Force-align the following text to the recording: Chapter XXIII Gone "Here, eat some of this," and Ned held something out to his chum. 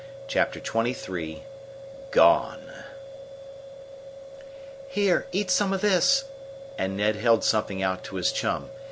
Chapter 0.27 0.59
XXIII 0.59 1.43
Gone 2.09 2.71
"Here, 4.89 5.27
eat 5.31 5.51
some 5.51 5.73
of 5.73 5.81
this," 5.81 6.23
and 6.75 6.97
Ned 6.97 7.17
held 7.17 7.43
something 7.43 7.83
out 7.83 8.03
to 8.05 8.15
his 8.15 8.31
chum. 8.31 8.71